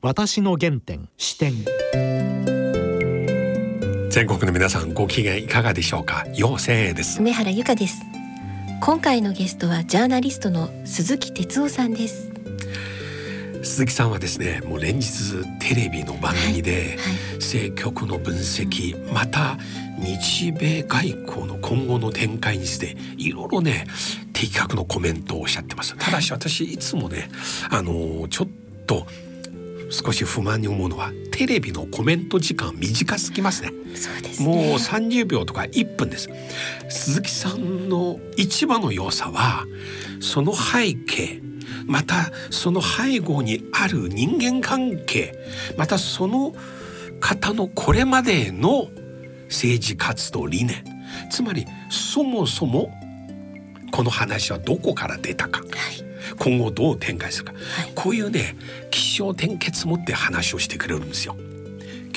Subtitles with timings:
[0.00, 1.52] 私の原点視点。
[4.10, 6.24] 全国の皆さんご機嫌いかがでしょうか？
[6.36, 7.18] 妖精です。
[7.18, 8.02] 梅原由香です。
[8.80, 12.30] 今回のゲストはジャーナリストの鈴木哲夫さんです。
[13.64, 15.10] 鈴木さんはですねもう連日
[15.58, 16.96] テレビの番組で、はいはい、
[17.38, 19.58] 政局の分析また
[19.98, 23.84] 日米外交の今後の展開にしていろいろね
[24.32, 25.96] 的確のコメントをおっしゃってます。
[25.98, 27.28] ただし私いつもね
[27.68, 28.48] あのちょっ
[28.86, 29.04] と
[29.90, 33.72] 少し不満に思うのはテレビのコメント時間短すぎますね。
[33.94, 36.28] そうです、ね、もう30秒とか1分です。
[36.88, 39.64] 鈴木さんの一番の良さは
[40.20, 41.40] その背景
[41.86, 45.38] またその背後にある人間関係
[45.76, 46.54] またその
[47.20, 48.88] 方のこれまでの
[49.48, 50.84] 政治活動理念
[51.30, 52.92] つまりそもそも
[53.90, 58.56] この話はどこから出たか、はい、今後どう展開するか、はい、こういうね
[58.90, 61.36] 気象転結持って話をしてくれるんですよ。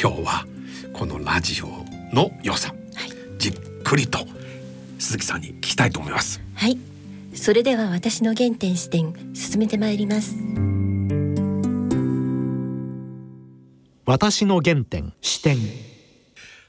[0.01, 0.45] 今日は
[0.93, 1.67] このラジオ
[2.13, 4.19] の良さ、はい、じっくりと
[4.99, 6.41] 鈴木さんに聞きたいと思います。
[6.55, 6.77] はい。
[7.33, 10.35] それでは私の原点視点進めてまいります。
[14.05, 15.57] 私の原点視点。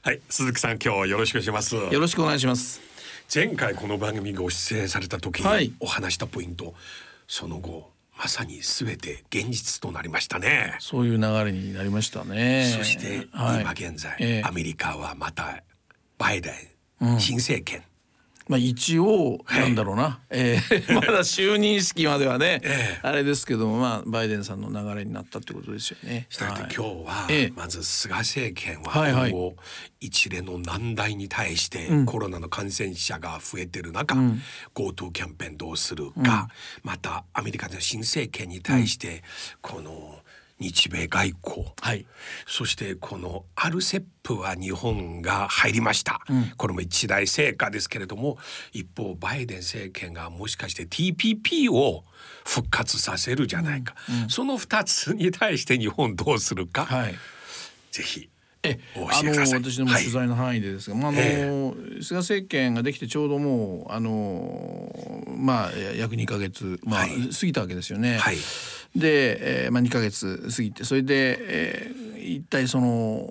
[0.01, 0.21] はい。
[0.29, 1.75] 鈴木さん今日よろしくお願いします。
[1.75, 2.81] よろしくお願いします。
[3.33, 6.73] 前回この番組ご出演された時にお話したポイント、はい、
[7.33, 10.75] その後まさにすべて現実となりましたね。
[10.77, 12.71] そういう流れになりましたね。
[12.77, 14.41] そして今現在、はいえ。
[14.45, 15.63] ー、アメリカはまた
[16.19, 16.51] バイデ
[17.01, 17.81] ン、うん、新政権
[18.47, 26.27] まあ、一応なんだろうな、えー、 まだ就任式まではね、えー、あれですけども、まあ、バイデンさんの流れになったってことですよね。
[26.29, 29.55] したがって今日は、えー、まず菅政権は今後
[29.99, 34.41] 一連の難題に対してコロナの感染者が増えてる中、うん、
[34.75, 36.49] GoTo キャンペーンどうするか、
[36.83, 39.23] うん、またアメリカの新政権に対して
[39.61, 40.19] この
[40.63, 42.05] 日米外交、はい、
[42.47, 48.37] そしてこのアルセップは日本が入りました、うん、これも一大成果ですけれども
[48.71, 52.05] 一方バイデン政権がもしかして TPP を
[52.45, 57.15] 復活させるじゃないか、うんうん、その2つに対して日本どうするか、はい、
[57.91, 58.29] ぜひ
[58.65, 64.89] えあの私の取材の範囲でですが、はい、まああの、えー、菅政権ができてちょうどもうあの
[65.27, 68.17] まあ約2か月、まあ、はい、過ぎたわけですよね。
[68.17, 68.37] はい
[68.95, 73.29] で、えーまあ、2か月過ぎてそれで、えー、一体その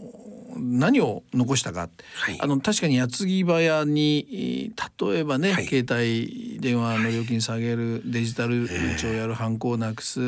[0.57, 8.69] 何を残したか、はい、あの確かに矢継ぎ早に例えばね、はい、携帯電話の料金下げる、はい、デジタル
[8.99, 10.25] 庁やる犯行をなくす、え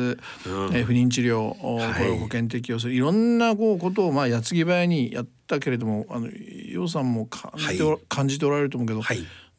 [0.47, 2.93] ー、不妊治療、雇用保険適用する。
[2.93, 6.27] いろんなこうことをまあ矢継ぎ早にやったけれどもあの
[6.71, 9.01] 楊さんも感じて,、感じておられると思うけど、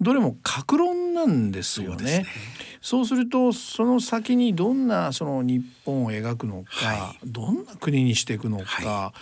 [0.01, 2.27] どれも格論なんですよね。
[2.87, 9.13] そうするとその先にどんなその日本を描くのか、はい、どんな国にしていくのか、は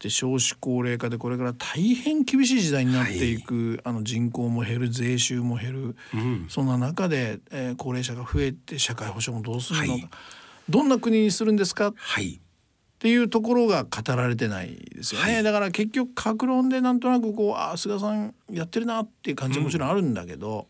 [0.00, 10.08] い、で少子高齢化でこれから大変厳しい時代になっていく、はい、あの人口も減る税収も減る、うん、そんな中で、えー、高齢者が増えて社会保障もどうするのか、
[10.68, 11.92] どんな国にするんですか、っ
[12.98, 20.66] ていうところが語られてないですよね、はい、だから結局格論でなんとなくこうあ菅さんやってるなっていう感じももちろんあるんだけど、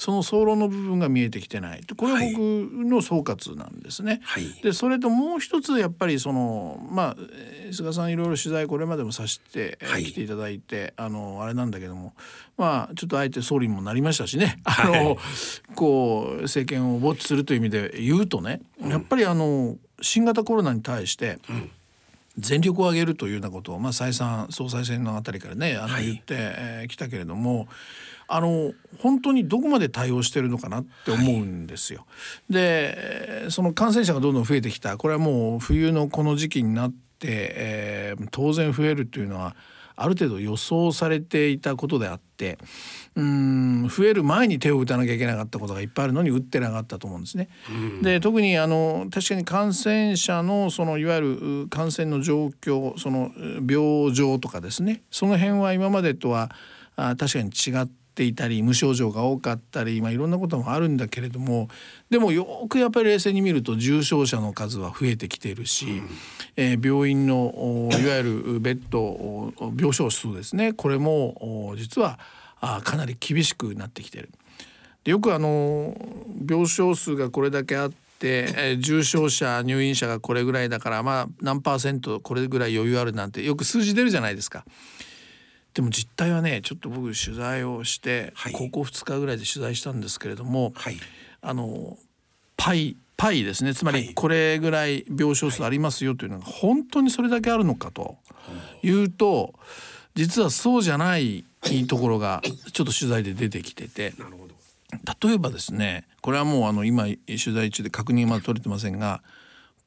[0.00, 1.82] その総論の部分が見えてきてない。
[1.94, 4.20] これは僕の総括なんですね。
[4.22, 7.16] はい、でそれともう一つやっぱりそのまあ
[7.70, 12.14] 菅さんいろいろ取材これまでもさせて、はい、来ていただいてあのあれなんだけども
[12.56, 14.58] まあちょっとあえて総理にもなりましたしね。
[14.64, 15.16] あの、はい、
[15.74, 21.70] こう政権を没するという意味で言うとね、やっぱりあの新型コロナに対して、うん
[22.38, 27.68] 全力を挙げるというようなことを、まあ、再三総裁選のあたりからねあの言ってき、えー、たけれども
[28.28, 32.00] あの本当にどこまで対応してるのかなって思うんですよ。
[32.00, 32.04] は
[32.50, 34.96] い、でその感染者がどんどん増えてきた。
[34.96, 39.56] これはもう冬のこの時期になって、えー、当然増えるというのは
[40.02, 42.58] ある程度予想されていたことであって
[43.16, 47.48] うん増える前に手を打たなきゃいけなかったことがいっぱいあるのに打ってなかったと思うんですね。
[48.02, 53.30] で特にあの確かに感染者のそのいわゆる感染の状況その
[53.68, 56.50] 病状とかですねその辺は今までとは
[56.96, 57.86] あ確かに違っ
[58.20, 61.68] ていたり無症状が多かったり、まあ、いろんなこともあるんだけれども
[62.10, 66.08] でもよくやっぱり冷静に見ると重症者の数は増えてきているし、うん、
[66.56, 72.18] えー、病院のいわゆるベッド病床数ですねこれも実は
[72.60, 74.28] あかなり厳しくなってきてる。
[75.04, 75.96] でよくあの
[76.46, 84.66] 病床数がこれだけあって、えー、重症者入院者がこれぐらいだからまあ何パーセントこれぐらい余裕あるなんてよく数字出るじゃないですか。
[85.74, 90.96] でも実態はねちょっと僕取材をして、はい、高校2日ぐらいで取材したんですけれども、はい、
[91.42, 91.96] あの
[92.56, 93.74] パイパイですね。
[93.74, 98.16] つまりこれぐらい病床数ありますよというのが本当にそれだけあるのかと
[98.82, 99.54] いうと
[100.14, 101.44] 実はそうじゃない
[101.86, 102.40] ところが
[102.72, 104.12] ちょっと取材で出てきてて。
[105.22, 109.22] 例えばですねこれはもうあの今取材中で確認まだ取れてませんが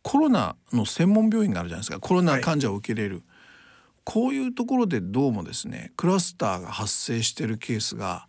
[0.02, 2.00] コロナの専門病院があるじゃないですか。
[2.00, 3.24] コロナ患者を受け入れる、はい、
[4.04, 8.28] こういうところでどうもですねクラスターが発生してるケースが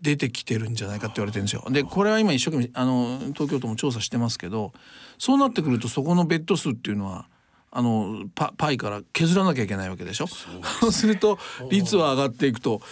[0.00, 1.64] 出てきてるんじゃないかって言われてるんですよ。
[1.70, 4.72] でこれは今一生懸命あの東京都も調査してますけど
[5.18, 7.26] そうなってくるとそこのベッド数っていうのは
[7.70, 10.26] あのパパイから削らなきゃいけないわけでしょ？
[10.26, 11.38] そうすると
[11.70, 12.82] 率は上がっていくと。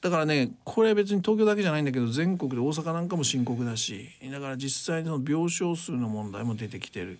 [0.00, 7.18] だからねこれ別に東京だけじゃないんだけど全国で大阪なんかも深刻だしだから実際の病床数の問題も出てきてる。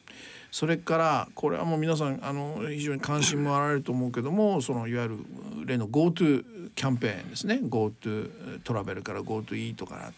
[0.51, 5.19] それからこれはもう皆さんあの非常に関心もあられると思うけどもそのいわゆる
[5.65, 7.61] 例の GoTo キャンペーンですね。
[7.63, 9.97] GoTo トラベルから GoTo イートか。
[9.97, 10.11] ら、は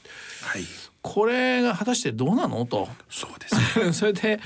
[0.58, 0.62] い、
[1.00, 2.64] これが果たしてどうなの？
[2.66, 2.88] と。
[3.10, 3.92] そうですね。
[3.92, 4.40] それで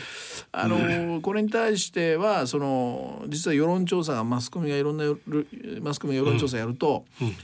[0.53, 5.05] あの、うん、これに対してはその実は世論調査がマスコミがいろんな
[5.83, 7.37] マスコミが世論調査やると、うんうん。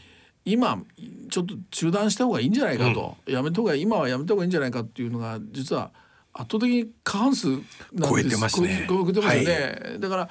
[0.44, 0.82] 今
[1.30, 5.90] ちょっと中断した方がいいんじゃないかと、うん、やめた方が今はやめた方がいいんじゃないかっていうのが実は
[6.34, 7.48] 圧倒的に過半数
[8.00, 8.86] 超えてますね。
[8.88, 9.80] 超えてますよね。
[9.84, 10.28] はい、だから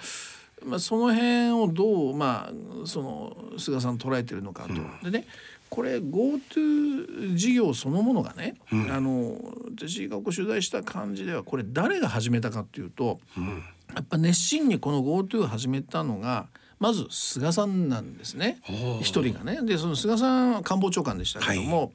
[0.65, 4.74] まあその辺をどうまあその菅さん捉えてるのかと。
[4.74, 5.27] うん、でね
[5.69, 9.38] これ GoTo 事業そのものがね、うん、あの
[9.77, 13.63] 私がこう取材した感じではこれ誰が始めたかっていうと、うん、
[13.95, 16.47] やっぱ熱心にこの GoTo を始めたのが
[16.80, 18.59] まず菅さんなんですね
[19.01, 19.59] 一人がね。
[19.62, 21.89] でその菅さんは官房長官でしたけども、はい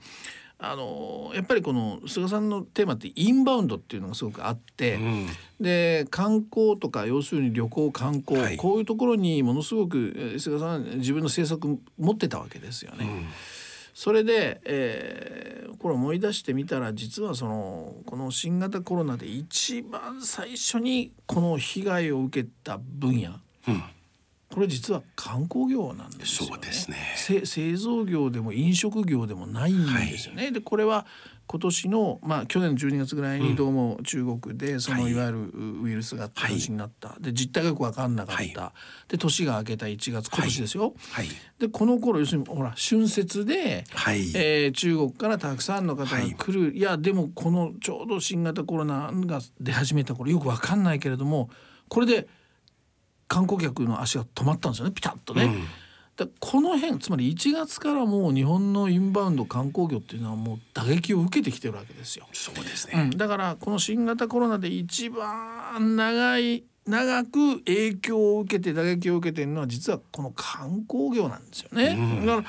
[0.59, 5.27] あのやっぱりこの菅さんのテーマってインバウンドっていうのがすごくあって、うん、
[5.61, 13.05] で観光とか要するに旅行観光、はい、こういうところにものすごく菅さん自分の政策持ってたわけですよね。
[13.05, 13.27] うん、
[13.93, 23.33] それで、えー、これ思い出してみたら実はそのこの新型コロナで一番最初にこの被害を受けた分野、
[23.69, 23.83] うん
[24.49, 26.55] これ実は観光業なんですよね。
[26.55, 27.45] そうですね。
[27.45, 30.45] 製造業でも飲食業でもないんですよね。
[30.45, 31.05] はい、でこれは
[31.49, 35.53] 今年のまあ去年の12月ぐらいにどうも中国でそのいわゆる
[35.83, 38.73] ウイルスが形になった、はい、で実態がよく分かんなかった、は
[39.09, 40.95] い、で年が明けた1月今年ですよ。
[41.59, 51.51] でこの頃要するにほら春節で、はい、えー、中国からたくさんの方が来る、い、やでもこのちょうど新型コロナが出始めた頃よく分かんないけれども
[51.89, 52.29] これで
[53.29, 55.45] 観光客の足が止まったんですよねピタッとね。
[55.45, 55.65] うん
[56.17, 62.27] でこの辺つまり1月からもう日本のインバウンド観光業っていうのはもう打撃を受けてきてるわけですよ。
[62.33, 71.97] そうですね、うん、だからこの新型コロナで一番長い長く影響を受けて打撃を受けてるのは実はこの観光業なんですよね。
[71.99, 72.49] うん、だから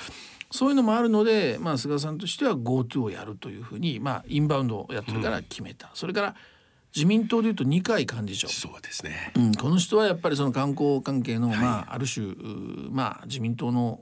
[0.49, 5.87] そういうのもあるので、まあ、菅さんとしては GoTo をやるというふうに、まあ、インバウンドをやってるから決めた。
[5.87, 6.35] うん、それから
[6.97, 8.47] 自民党でいうと二階幹事長。
[8.47, 12.33] そうですね、うん、この人はやっぱりその観光関係の、はい、まあある種
[12.89, 13.99] まあ自民党の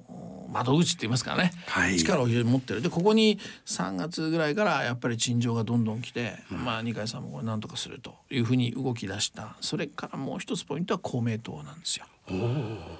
[0.50, 2.82] 窓口って言いますかね、はい、力を非常に持ってる。
[2.82, 9.58] でここに3月ぐらいからやっぱり陳情がどんどん来て、うん、まあ二階さんもこれ何とかするというふうに動き出した。
[9.60, 12.06] それからもう一つポイントは公明党なんですよ。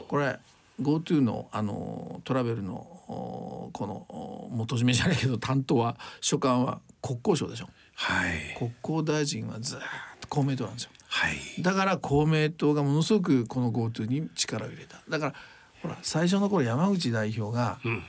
[0.10, 0.38] これ
[0.82, 7.70] GoTo のあのトラベルのこの元締めじゃないけど担当は所管は国交省でしょ。
[7.96, 9.80] はい、国交大臣はずっ
[10.20, 15.02] と公明党なんですよ、はい、だから公明党がものすごくこの GoTo に力を入れた。
[15.08, 15.34] だから
[15.82, 18.04] ほら最初の頃山口代表が、うん、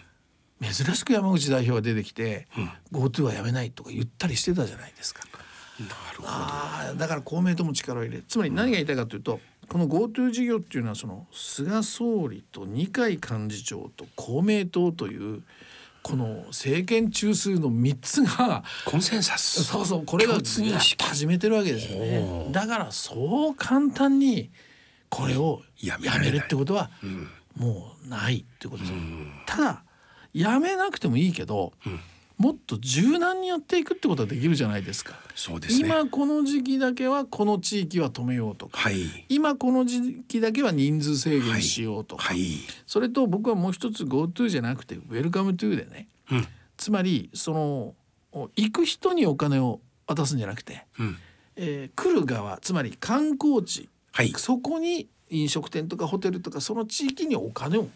[0.61, 2.49] 珍しく山口代表が出てきて、
[2.93, 5.23] うん、GoTo はやめないとか言ったりしてたじゃないですか。
[5.79, 6.99] なるほど。
[6.99, 15.43] だから公明党も力を入れつまり何が言いたいかというと、この GoTo 事業っていうのはその菅総理と二階幹事長と公明党という
[16.07, 19.65] この政権中枢の3つがコンセンサス。
[19.65, 22.47] そうそうこれが始めてるわけですよね。
[22.53, 24.53] だからそう簡単に
[25.09, 26.93] これをやめるってことは
[27.57, 29.83] もうないってことです、うん、ただ
[30.33, 32.01] やめなくてもいいけど、うん
[32.39, 35.15] もっと柔軟にやっていくってことはできるじゃないですか。
[35.35, 42.41] そうです、ね、今この時期だけはこの地域は止めようとか、はい、今この時期だけは人数制限しようとか、はい。
[42.41, 42.49] はい、
[42.87, 47.95] それと僕はもう一つ GoTo じゃなくて Welcome to でね、うん、つまりその
[48.57, 51.17] 行く人にお金を渡すんじゃなくて、うん、
[51.57, 53.89] えー、来る側つまり観光地、
[54.37, 57.89] そこに飲食店とかホテルとかその地域にお金を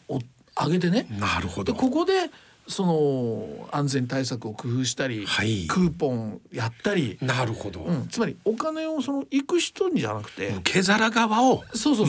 [0.54, 1.06] あげてね。
[1.10, 1.74] なるほど。
[1.74, 2.30] ここで
[2.70, 7.18] その安全対策を工夫したり、はい、クーポンやったり。
[7.20, 11.64] なるほど、うん、つまりお金をその行く人にじゃなくて受け皿側を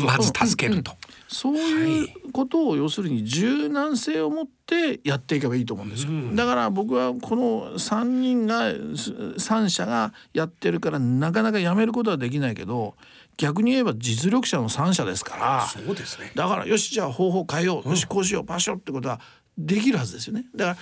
[0.05, 0.93] まず助けると、
[1.27, 6.11] そういうことを要するに柔軟性を持ってやっていけばいいと思うんですよ。
[6.35, 12.95] だから僕はこの3人が3社がやってるからなかなかやめることはできないけど
[13.37, 15.67] 逆に言えば実力者の3社ですから。
[15.67, 16.31] そうですね。
[16.35, 17.89] だからよしじゃあ方法変えよう。
[17.89, 18.45] よしこうしよう。
[18.45, 19.19] パショってことは
[19.57, 20.45] できるはずですよね。
[20.55, 20.77] だから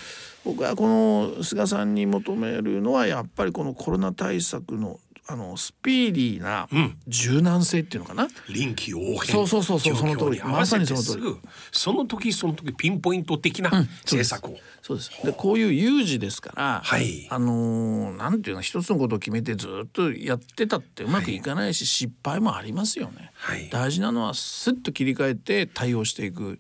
[0.45, 4.99] 僕はこの菅さんに求めるのはやっぱりこのコロナ対策の
[5.31, 6.67] あのスピーディーな
[7.07, 9.17] 柔軟性っていうのかな、臨機応変。
[9.27, 10.41] そうそうそうそうその通り。
[10.41, 11.23] まさにその通り。
[11.71, 15.11] その時その時ピンポイント的な政策を、そうです。
[15.23, 17.27] でこういう有事ですから、はい。
[17.29, 23.69] あのーなんていうの一つのことを決めてずっとやってたってうまくいかないし、失敗もありますよね、はい。
[23.69, 26.59] 大事なのはスッと切り替えて対応していく、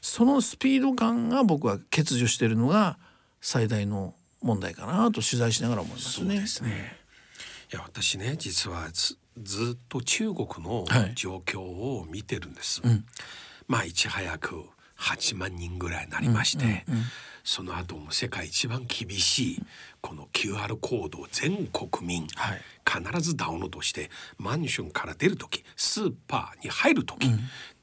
[0.00, 2.98] そのスピード感が僕は欠如しているのが
[3.40, 6.34] 最大の問題かなと取材しながら思いますね。
[6.34, 6.96] そうですね。
[7.72, 11.12] いや私ね実はずずっと中国のはい。
[11.14, 12.82] 状況を見てるんです、
[13.66, 14.64] まあいち早く
[14.98, 16.84] 8万人ぐらいになりまして、
[17.44, 19.62] その後も世界一番厳しい
[20.00, 22.62] この QR コードを全国民、はい。
[22.84, 27.28] 必ずダウンロードしてマンションから出る時スーパーに入る時、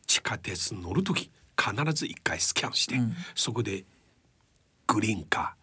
[0.07, 2.95] 地下鉄乗る時必ず一回スキャンして、
[3.35, 3.85] そこで
[4.87, 5.55] グリーンか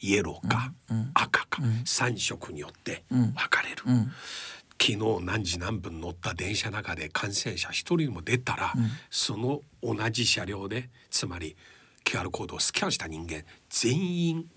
[0.00, 0.72] イエローか、
[1.14, 3.76] 赤か、3色によって分かれる、
[4.78, 8.74] 昨日何時何分乗った電車の中で感染者一人も出たら、
[9.10, 11.56] その同じ車両でつまり
[12.04, 14.50] QR コードをスキャンした人間全員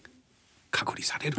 [0.72, 1.38] 隔離される、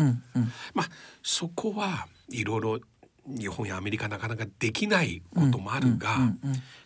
[0.75, 0.89] まあ
[1.23, 2.79] そこはいろいろ
[3.27, 6.17] 日本やアメリカなかなかできないこともあるが、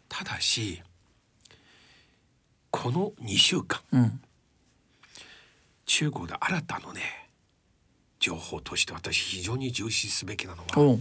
[0.08, 0.82] ただし
[2.76, 4.20] この2週間、ん。
[5.86, 7.28] 中国で新たなね
[8.18, 10.98] 情報として私非常に重視すべきなのは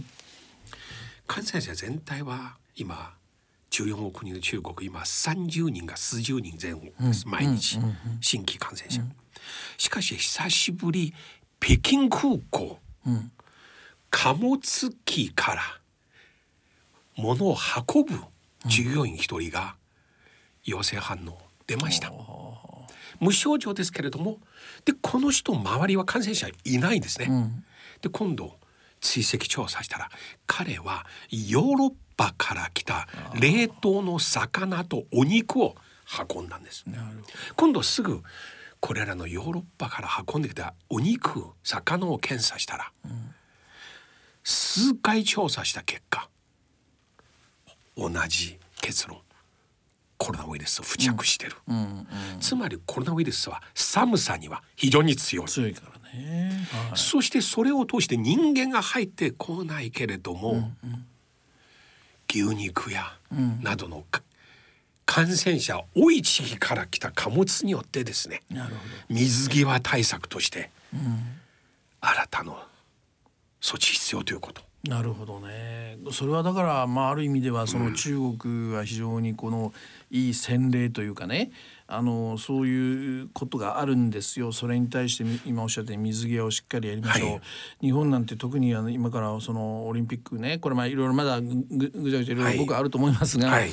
[1.26, 3.14] 感染者全体は今
[3.72, 7.80] 14億人の中国今30人が数十人前後です、毎日
[8.20, 9.02] 新規感染者、
[9.76, 11.12] しかし久しぶり
[11.58, 12.78] 北京空港、
[14.10, 14.60] 貨物
[15.04, 15.62] 機から
[17.16, 17.56] 物を
[17.94, 18.20] 運ぶ
[18.66, 19.74] 従業員一人が
[20.64, 22.12] 陽性反応出ました、
[23.20, 24.38] 無症状ですけれども
[24.84, 27.28] でこの人周りは感染者いないんですね、
[28.00, 28.58] で今度
[29.00, 30.10] 追跡調査したら
[30.46, 35.74] 彼はヨーロッパから来た冷凍の魚とお肉を
[36.30, 36.84] 運んだんです。
[37.56, 38.22] 今度すぐ
[38.80, 42.92] これらのヨーロッパから運んできたお肉魚を検査したら、
[44.42, 46.28] 数回調査した結果
[47.96, 49.18] 同じ結論
[50.24, 51.52] コロナウイルスを付着してる、
[52.40, 55.46] つまりコロナウイルスは寒さには非常に強い。
[55.46, 56.66] 強いからね。
[56.88, 56.98] はい。
[56.98, 60.72] そしてそれを通して人間が入ってこないけれども、
[62.30, 63.12] 牛肉や
[63.62, 64.22] などのか
[65.04, 68.40] 感染者多い地域から来た貨物によってですね
[69.10, 70.70] 水際対策として
[72.00, 72.52] 新たな
[73.60, 74.62] 措置必要ということ。
[74.84, 74.94] ど。
[74.94, 75.98] なるほどね。
[76.12, 79.72] それはだからまあある意味ではその中国は非常にこの
[80.10, 81.50] いい先例というかね。
[81.86, 87.40] あのそういうことがあるんですよそれに対してみ今おっしゃったように水際をしっかりやりましょう、はい
[87.82, 93.68] 日本なんて特にあの今からそのオリンピックねこれまあいろいろまだぐぐぐちゃぐちゃいろいろ僕あると思いますが、はい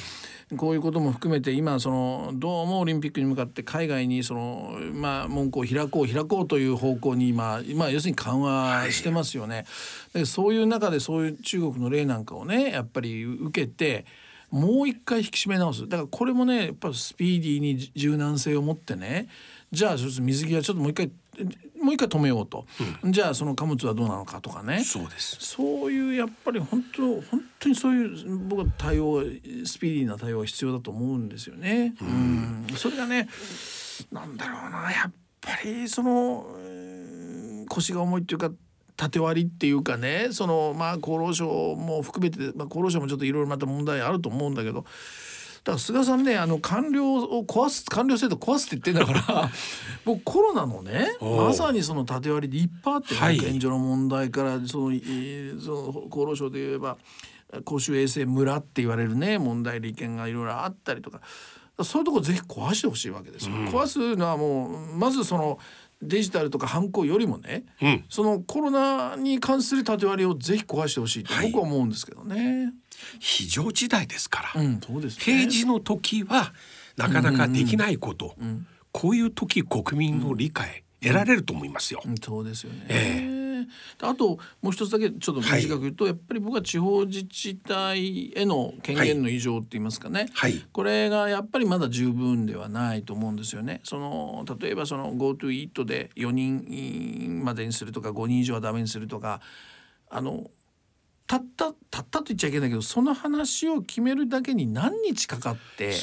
[0.57, 9.65] こういうことも含めて今そのどうもオリンピックに向かって海外にそのまあ門戸を開こう開こうという方向に今今要するに緩和してますよね。
[10.13, 14.05] でそういう中でそういう中国の例なんかをねやっぱり受けて
[14.49, 19.29] もう一回引き締め直すだからこれもねやっぱりスピーディーに柔軟性を持ってね
[19.71, 21.11] じゃあちょっと水際ちょっともう一回
[21.81, 22.65] もう一回止めようと、
[23.05, 24.83] じゃあその貨物はどうなのかとかね。
[24.83, 25.37] そうです。
[25.39, 29.23] そういうやっぱり本当本当にそういう僕は対応
[29.65, 31.95] スピーディーな対応が必要だと思うんですよね。
[32.01, 32.67] うん。
[32.75, 33.27] それがね
[34.11, 35.11] なんだろうなやっ
[35.41, 36.59] ぱりそのう
[37.63, 38.51] ん腰が重いっていうか
[38.95, 44.85] 縦割りっていうかねそのまあ厚労省も含めて、まあ、厚労省もちょっといろいろまた問題あると思うんだけど。
[45.63, 49.49] だから菅さんねあの官僚を壊す官僚制度壊すって言ってんだから
[50.05, 53.37] 僕コロナのねまさにその縦割りでいっぱいあってね、はい。
[53.37, 56.97] 保健所の問題からその,、えーその厚労省で言えば
[57.65, 61.21] 公衆衛生村って言われるね問題利権がいろいろあったりとか。
[61.83, 63.55] そういうとこぜひ壊してほしいわけですよ。
[63.55, 65.57] 壊すのはもうまずその
[66.01, 72.73] デジタルとか犯行よりもね、うんそのコロナに関する縦割りをぜひ壊してほしいと僕は思うんですけどね。
[73.19, 74.79] 非常事態ですから、うん、
[75.19, 75.23] ね。
[75.23, 76.53] 平時の時は
[76.97, 78.35] なかなかできないこと、
[78.91, 82.01] こういう時国民の理解得られると思いますよ。
[82.05, 82.85] うんそうですよね。
[82.89, 83.40] え
[84.01, 93.81] あともう一つだけちょっと短く言うと、はい、やっぱり僕は地方自治体への権限の異常って言いますかね、はい、これがやっぱりまだ十分ではないと思うんですよね。
[93.83, 99.41] その例えばその GoToEat で4人までにするとか5人以上はダメにするとか
[100.09, 100.49] あの
[101.31, 105.93] たったたったと言っちゃいけないけどその話を決めるだけに何日かかって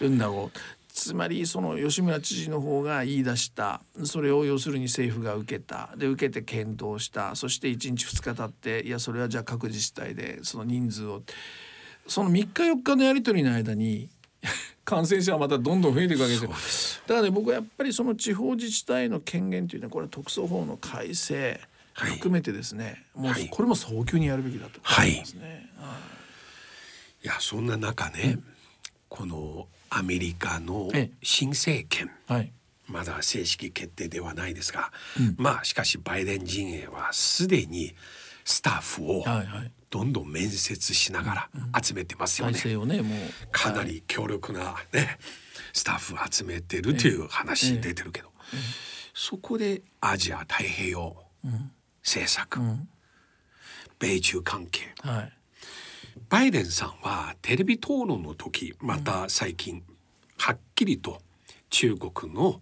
[0.00, 0.58] るんだろう
[0.98, 11.22] つまりその吉村知事の方が言い出したそれを要するに政府が受けたで受けて検討したそして1日2日経っていやそれはじゃあ各自治体でその人数を
[12.08, 14.08] その3日4日のやり取りの間に
[14.84, 21.60] 感染者はまたどんどん増えていくわけですだからね僕はやっぱりその地方自治体の権限というのはこれは特措法の改正
[21.94, 25.70] 含めてですね、はい、もうこれも早急にやるべきだと思いますね。
[25.76, 25.96] は
[27.22, 28.44] い、いやそんな中ね、うん、
[29.08, 30.90] このアメリカの
[31.22, 32.52] 新政権、はい、
[32.86, 37.94] まだ正式決定ではないですが、うん、まあしかしバイデン陣営はすでに
[38.44, 39.24] スタッフを
[39.90, 42.60] どんどん面接しながら集めてますよね。
[42.74, 43.02] うん、ね
[43.52, 45.18] かなり強力なね、
[45.72, 48.32] スタッフを集めてるという話出てるけど、
[49.14, 51.16] そこでアジア太平洋
[52.02, 52.60] 政策、
[53.98, 55.37] 米中関係、はい
[56.28, 59.82] バイデンさんはテレビ討論の時また最近
[60.38, 61.20] はっきりと
[61.70, 62.60] 中国の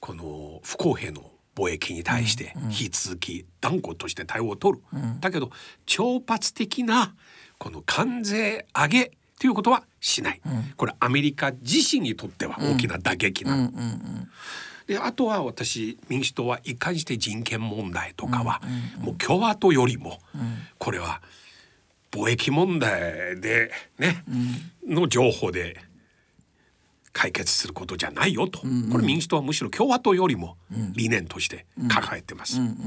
[0.00, 5.50] この不公平の貿易に対して引き続き断固として対応を取る、うん、だけど
[5.86, 7.14] 挑発的な
[7.58, 13.70] この関税上げということはしない、うん、これアメリカ自身にとっては大きな打撃な、
[14.86, 18.62] であとは私民主党は一貫して人権問題とかは、
[18.98, 20.20] もう共和党よりも
[20.78, 21.20] これは、
[22.10, 24.24] 貿易問題でね、
[24.86, 25.76] うん、の情報で
[27.18, 30.58] 解決することじゃないよと、うんうん、これ民主党はむしろ共和党よりも
[30.92, 32.78] 理念として抱えてます、うんうんうん、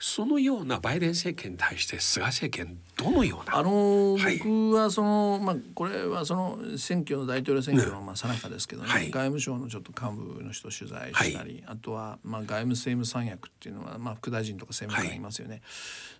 [0.00, 3.58] そのようなバイデン政権に対して菅政権どのような？
[3.58, 15.20] あのーはい、僕はそのまあこれはその選挙の大統領選挙のまあ最中ですけどね、はい、外務省のちょっと幹部の人取材したり、はい、あとはまあ外務政務三役っていうのはまあ副大臣とか政務官い。
[15.20, 15.60] ますよね、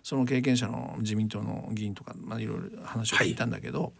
[0.03, 3.93] その経験者の自民党の議員とかまあいろいろ話を聞いたんだけど、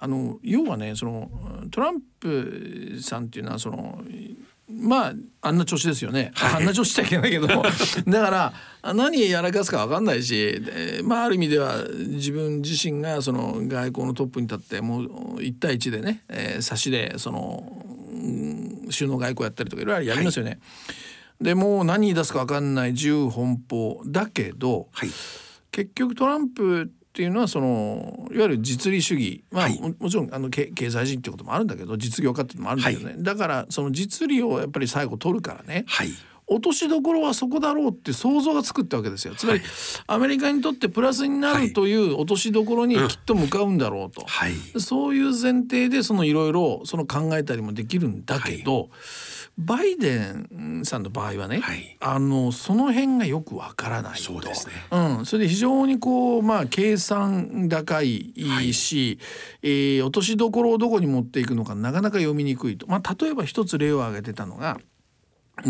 [0.00, 1.28] あの要はねその
[1.70, 4.00] トランプさんっていうのはその
[4.70, 7.48] まああんな調子ですよね、はい、あんな調子しちゃいけないけど。
[7.48, 8.52] だか
[8.84, 10.62] ら何やらかすか分かんないし、
[11.02, 17.84] まあある意味では自分自身がその外交のトップに立ってもう1対1でね、えー、差しでその、
[18.90, 20.50] 首脳外交やったりとかいろいろやりますよね。
[20.50, 20.56] は
[21.40, 25.10] い、でもう何言い出すか分かんない自由奔放だけど、はい、
[25.72, 29.42] 結局トランプっていうのはそのいわゆる実利主義。
[29.50, 36.10] まあ、はい、ももちろんあの経済人ってこともあるんだけど実業家っていうのもあるんだけどね、はい、だからその実利をやっぱり最後取るからね、はい、
[36.46, 39.34] 落としどころはそこだろうって想像がつくってわけですよ。
[39.34, 39.60] つまり、
[40.06, 44.24] アメリカにとってプラスになるという落としどころにきっと向かうんだろうと、
[44.78, 48.90] そういう前提でそのいろいろその考えたりもできるんだけど、
[49.58, 58.32] バイデンさんの場合はね、はい、あのその辺がよくわからないそうですね、うん、それで非常にこうまあ計算高い
[58.72, 59.18] し、
[59.60, 64.78] はい、えー、落としどころをどこに持っていくのかなかなか読みにくいと、まあ、例えば一つ例を挙げてたのが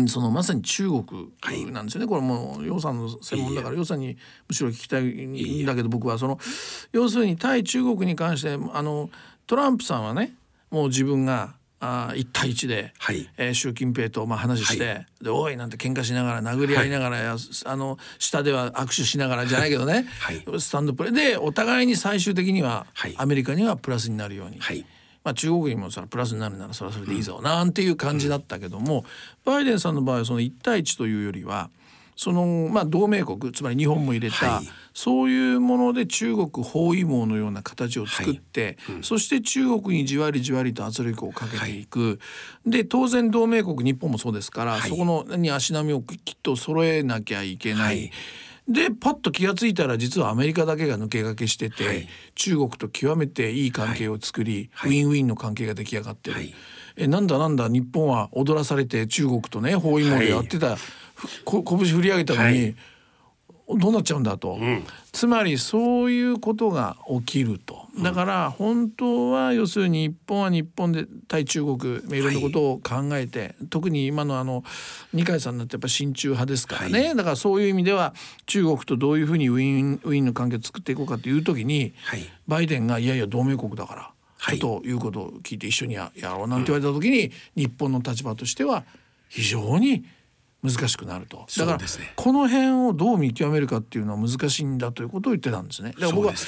[0.07, 1.31] そのまさに中国
[1.71, 6.19] なんですよね、はい、これもう予算の専門だから予算にむしろ聞きたいんだけど僕は。
[6.19, 6.37] その
[6.91, 9.09] 要するに対中国に関してあの
[9.47, 10.33] トランプさんはね
[10.69, 22.85] もう自分があ1対1で、はい、えー、習近平とまあ話して、はい、で「おい!」なんて喧嘩しながら殴り合いながら、はい、あの下では握手しながらじゃないけどね、 はい、スタンドプレーでお互いに最終的には、
[23.17, 24.59] アメリカにはプラスになるように。
[25.21, 29.05] まあ、中国にもそれプラスになるならそれはそれでいいぞ、うん、なんていう感じだったけども、
[29.43, 31.69] バイデンさんの場合はその1対1というよりは
[32.19, 38.95] そのまあ同盟国つまり日本も入れた、はい、そういうもので中国包囲網のような形を作って、はい。
[38.97, 42.15] うん、そして中国にじわりじわりと圧力をかけていく、は
[42.67, 48.11] い、で当然同盟国日本もそうですから、そこのに足並みをきっと揃えなきゃいけない。
[48.67, 56.53] でパッと気が付いたら実はアメリカだけが抜け駆けしてて、はい、中国と極めていい関係を作り、はい、ウィンウィンの関係が出来上がってる、はい、
[56.97, 60.77] えなんだなんだ日本は踊らされて中国とね包囲網でやってた、
[61.45, 62.75] こ拳振り上げたのに、はい、
[63.77, 67.85] どうなっちゃうんだと、うん、つまりそういうことが起きると。
[68.01, 74.63] だから本当は要するに日本は日本で対中国いろんなことを考えて、はい、特に今のあの
[75.13, 78.13] 二階さんだってやっぱ親中派ですからね、はい、だからそういう意味では
[78.47, 81.93] 中国とどういうふうにウィンウィンの関係を作っていこうかという時に、
[82.47, 84.11] バイデンがいやいや同盟国だから。
[84.41, 88.85] はい、ということを聞いて一緒にやろうなんて言われた時に、日本の立場としては
[89.27, 90.05] 非常に
[90.63, 91.45] 難しくなると。
[91.57, 95.91] だから、ね、この辺をどう見極めるかっていうのは難しいんだということを言ってたんですね。
[95.91, 96.39] だから僕は、ね、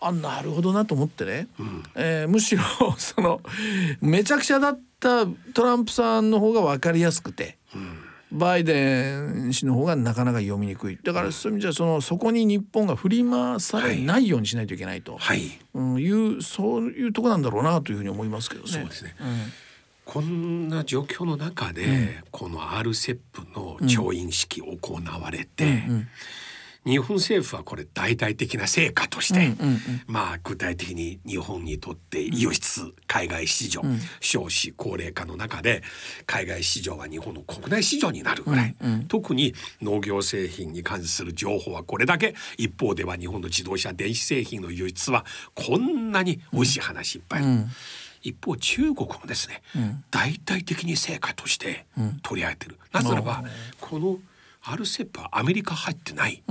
[0.00, 2.62] あなるほどなと思ってね、うん、えー、むしろ
[2.96, 3.40] その
[4.00, 7.58] めちゃくちゃだったトランプさんの方が分かりやすくて。
[7.74, 8.04] うん。
[8.30, 10.98] バイデン氏の方がなかなか読みにくい。
[11.02, 15.58] だからそういう意味じゃそのそこに日本が振り回されないようにしないといけないと、はい。
[15.72, 18.70] うん、いうそういうとこなんだろうなというふうに思いますけどね。
[18.70, 19.26] そうですね、うん
[20.08, 23.18] こんな状況の中で、うん、この RCEP
[23.54, 25.94] の調印式行われて、うん。
[25.94, 26.08] うん。
[26.92, 29.68] 日本政府はこれ大々的な成果として、うん。
[29.68, 29.74] うん。
[29.74, 35.82] うん、まあ具体的に日本にとって輸出海外市場、うん、少子高齢化の中で
[36.24, 38.92] 海外市場は日本の国内市場になるぐらい、うん。
[38.92, 42.34] うん、特に農業製品に関する情報はこれだけ。
[42.56, 47.42] 一方では日本の自動車電子製品の輸出はこんなに美味しい話いっぱい。
[47.42, 47.48] ある。
[47.50, 47.70] うん
[48.22, 51.86] 一方中国もですね、うん、大々的に成果として
[52.22, 53.44] 取り上げてる、なぜならば
[53.80, 54.18] この
[54.62, 56.42] アルセップはアメリカ入ってない、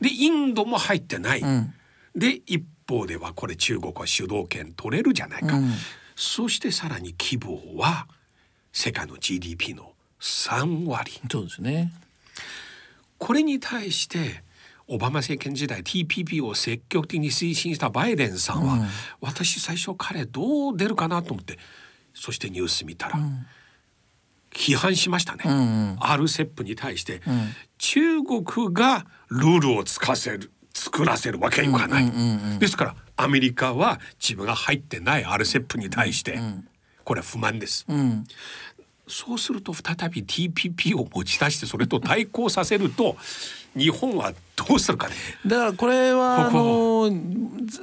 [0.00, 1.74] でインドも入ってない、うん、
[2.14, 5.70] で一方ではこれ中国は主導権取れるじゃないか、うん、
[6.14, 8.06] そしてさらに規模は
[8.72, 11.20] 世界の GDP の3割。
[11.30, 11.92] そうですね。
[13.18, 14.42] これに対して
[14.88, 18.86] オバマ政権時代 TPP を積極的に推進したバイデンさんは、うん、
[19.20, 21.58] 私最初彼どう出るかなと思って
[22.14, 23.46] そしてニュース見たら、うん。
[24.52, 32.10] 批判しましたね、うんうん、RCEP に対して、うん、中国がルールをつかせる作らせるわけにはいかない、
[32.58, 36.38] ですからアメリカは自分が入ってない RCEP に対して、
[37.04, 38.24] これは不満です、うん、
[39.08, 43.16] そうすると再び TPP を持ち出してそれと対抗させると
[43.76, 45.14] 日本はどうするかね。
[45.44, 47.10] だからこれは あの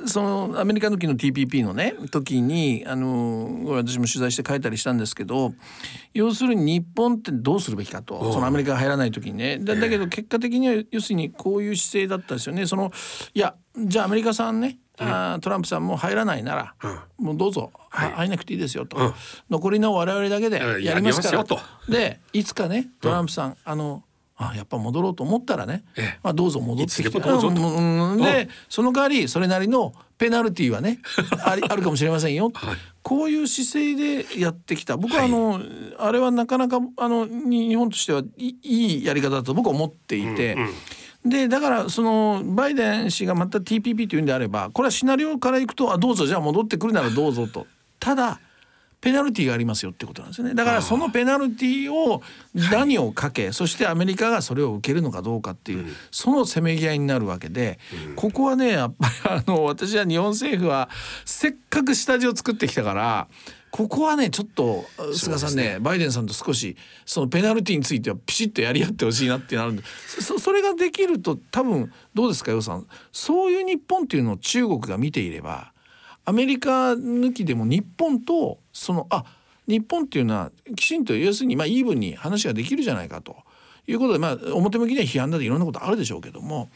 [0.08, 5.54] そのアメリカの時の TPP のね時にあの私も取材して書いたりしたんですけど
[6.16, 12.66] 要するに日本ってどうするべきかとそのアメリカが入らない時にねだだけど結果的には要するにこういう姿勢だったですよね。
[12.66, 12.92] その
[13.36, 16.74] いやじゃあアメリカさんねあトランプさんも入らないなら、
[17.20, 19.14] うん、もうどうぞ、はい、入んなくていいですよと、うん、
[19.50, 21.44] 残りの我々だけでやりますから。
[21.44, 21.60] と。
[21.90, 24.04] でいつかねトランプさん、うん、あの
[24.36, 27.20] あやっぱ戻ろうと思ったらね、ええ、まあ、どうぞ戻ってきて。
[27.20, 31.00] どうぞと、でその代わりそれなりのペナルティーはね
[31.46, 34.98] ありあるかもしれませんよ、はい、こういう姿勢でやってきた。
[34.98, 35.64] 僕はあの、はい、
[36.00, 40.54] あれはなかなかあの日本としてはいいやり方だと僕は思っていて。
[40.54, 40.74] うんうん
[41.26, 47.66] でだからそのバイデン氏がまた TPP というんであればこれはシナリオからいくとあどうぞじゃあ戻ってくるならどうぞと。
[48.00, 48.40] ただ
[49.04, 50.54] ペナルティーがありますよってことなんですよね。
[50.54, 52.22] だからそのペナルティーを
[52.72, 60.90] 何をかけ、はい、そしてアメリカがそれを受けるのかどうかっていう、うん、そのせめぎ合いになるわけで、うん、ここはねやっぱりあの私は日本政府は
[61.26, 63.28] せっかく下地を作ってきたから
[63.74, 72.86] ここはねちょっと菅さんね、ね、バイデンさんと少しそのペナルティーについてはピシッとやり合ってほしいなってなるんでそそれができると多分どうですか予算。
[73.12, 75.74] そういう日本っていうのを中国が見ていれば
[76.24, 79.24] アメリカ抜きでも日本とそのあ
[79.68, 83.38] 日本っていうのはきちんと要するにまあイーブンに話ができるじゃないかと。
[83.88, 86.70] いうことでまあ表向きには批判だっていろんなことあるでしょうけども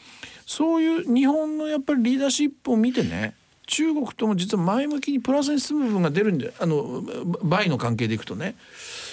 [0.44, 3.34] そういう日本のやっぱりリーダーシップを見てね
[3.68, 7.02] 中国とも実は前向きにプラスに進む部分が出るんであの
[7.42, 8.56] 倍の関係でいくとね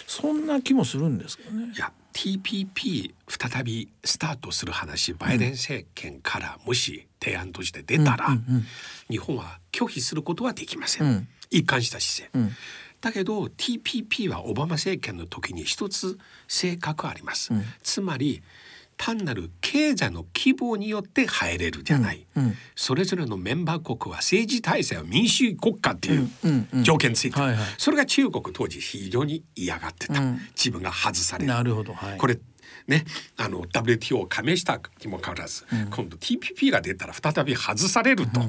[0.08, 1.74] そんな気もするんですけどね。
[1.76, 8.66] いや TPP 再びスタートする話バイデン政権からもし提案として出たら、うんうんうん、
[9.10, 12.52] 日本は拒否することはできません、うん、一貫した姿勢、うん、
[13.02, 17.52] だけど TPP はオバマ政権の時に一つ性格あります、
[17.84, 18.42] つまり
[18.98, 26.30] 単なる経済の規模によって入れるじゃない、うんうん、それぞれのメンバー国は政治体制は民主国家っていう
[26.82, 31.54] 条件ついて、はいはい、それが中国当時非常に嫌がってた、うん、自分が外される。
[31.54, 32.40] なるほど、はい、これ
[32.88, 33.04] ね、
[33.38, 38.42] あの WTO を加盟したにもかかわらず、うん、今度 TPP が出たら再び外されると、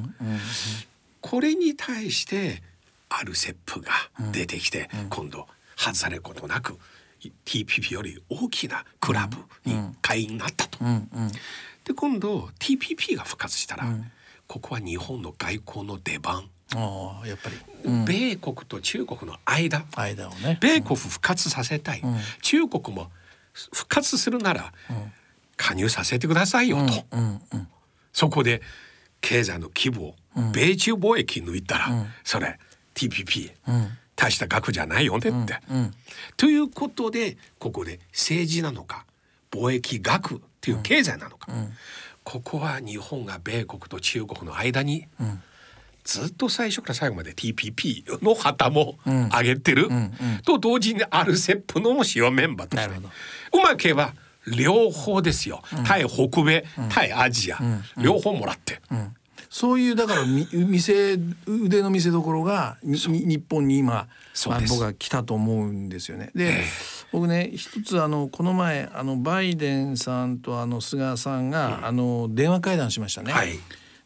[1.23, 2.63] これに対して
[3.09, 3.91] あるセップが
[4.33, 6.79] 出てきて、今度外されることなく
[7.45, 9.37] TPP より大きなクラブ
[9.69, 10.79] に会員になったと。
[11.85, 13.87] で今度 TPP が復活したら、
[14.47, 16.49] ここは日本の外交の出番。
[16.75, 19.87] あやっぱり、うん、米国と中国の間。
[19.95, 20.59] 間をね。
[20.61, 23.11] 米国復活させたい、うん、中国も
[23.53, 24.73] 復活するなら
[25.57, 26.93] 加入させてくださいよと、
[28.13, 28.63] そこで
[29.21, 30.17] 経済の規模を
[30.53, 32.59] 米中貿易抜いたら、それ
[32.95, 33.53] TPP、
[34.17, 35.31] 大した額じゃないよねって。
[35.31, 35.95] うんうん、
[36.37, 39.07] ということでここで政治なのか
[39.51, 41.73] 貿易額っていう経済なのか、うん、
[42.25, 45.07] ここは日本が米国と中国の間に
[46.03, 49.89] ずっと最初から最後まで TPP の旗も上げてる、
[50.45, 52.95] と同時に RCEP のも主要メンバーとして。
[53.53, 54.15] うまければ
[54.47, 57.59] 両方ですよ、対北米、対アジア、
[57.97, 58.81] 両方もらって。
[59.57, 64.07] そういうだから店腕の見せ所が日本に今、
[64.49, 66.31] まあ、僕は来たと思うんですよね。
[66.35, 66.63] で、えー、
[67.11, 73.33] 僕ね一つあのこの前あのバイデンさんとあの菅さんが、うん、あの電話会談しましたね。
[73.33, 73.59] はい、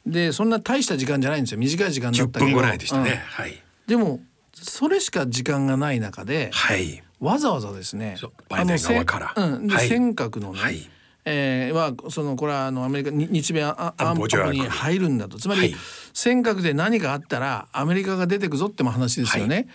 [0.06, 1.58] でそんな大した時間じゃないんですよ。
[1.58, 2.46] 短い時間だったけど。
[2.46, 3.10] 分ぐらいでしたね。
[3.10, 4.20] うん、はい、でも
[4.52, 10.88] それしか時間がない中で、はい、わざわざですねバイデン側から、うん、で、はい、尖閣のね、はい
[11.30, 15.38] えー、はそのこれはあのアメリカ日米安保に入るんだと。
[15.38, 15.74] つまり、はい、
[16.12, 19.56] 尖閣で何かあったらアメリカが出てくぞっても話ですよね。
[19.56, 19.68] はい、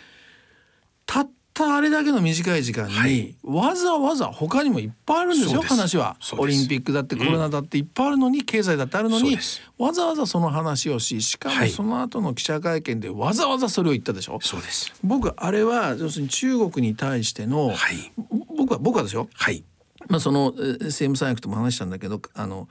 [1.06, 6.18] たったあれだけの短い時間に、はい、わざわざ他にもいっぱいあるんですよ話は。
[6.38, 9.38] オリンピックだってコロナだっていっぱいあるのに、うん、経済だってあるのに
[9.78, 14.40] わざわざその話をししかもその後の記者会見でわざわざそれを言ったでしょ。
[14.42, 14.94] そうです。
[15.04, 17.74] 僕あれは要するに中国に対しての、
[18.58, 19.64] 僕は僕はですよ、はい
[20.08, 22.68] まあ、その政務三役とも話したんだけどあの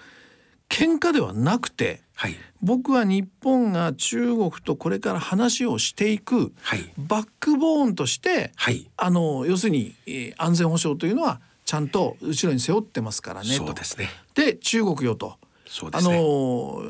[0.69, 14.09] 喧嘩ではなくて、はい、僕は日本が中国とこれから話をしていく、はい、バックボーンとして、はい、あの要するに、えー、安全保障というのはちゃんと後ろに背負ってますからねそうですね。
[14.35, 15.39] で中国よと。
[15.83, 16.83] ね、あの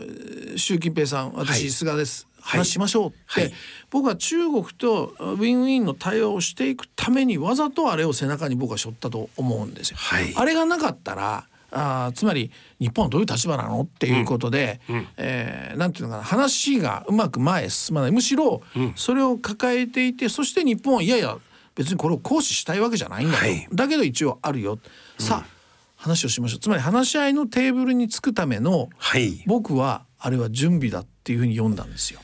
[0.57, 3.53] 習近平さん私、菅です、話しましょうって、はい、
[3.91, 9.97] 僕は中国とウィンウィンの対話をしていくためにわざとあれを背中に僕は背負ったと思うんですよ。
[9.99, 18.13] はい、あれがなかったらあつまり日本はどういう立場なのっていうことで、うん、えー、なんていうのかな話がうまく前へ進まない。
[18.13, 18.63] むしろ
[18.95, 21.37] それを抱えていてそして日本はいやいや
[21.75, 24.79] 別にこれを行使したいわけじゃないんだよ、はい、だけど一応あるよ、
[25.19, 25.55] さあ
[25.97, 26.61] 話をしましょう。
[26.61, 32.21] つまり話し合いのテーブルにつくための、はい、僕はあれは準備だっていうふうに読んだんですよ。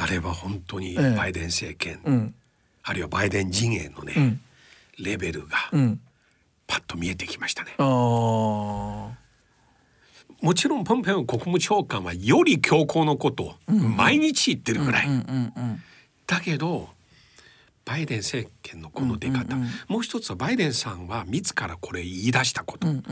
[0.00, 2.32] あれは本当にバイデン政権、え
[2.82, 4.40] あるいはバイデン陣営のね、うん、
[4.98, 5.58] レベルが
[6.66, 7.74] パッと見えてきましたね。
[7.78, 9.14] も
[10.54, 15.06] ちろんポンペオ国務長官はより強硬のことを毎日言ってるぐらい。
[16.26, 16.88] だけど
[17.84, 19.54] バイデン政権のこの出方、
[19.88, 22.88] もう一つはバイデンさんは自らこれ言い出したこと。
[22.88, 23.04] うんうん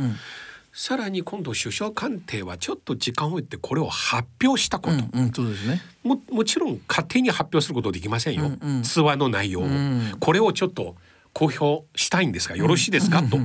[0.81, 5.83] さらに今度首相官邸はちょっと時間を置いてこれを発表したこと、うんうん、そうですね。
[6.05, 10.95] ももちろん勝手に発表することできませんよ、うんうん、通話の内容を、うん、これをちょっと
[11.33, 13.39] 公表したいんですがよろしいですか、と、